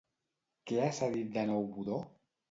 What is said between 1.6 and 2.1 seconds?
Budó?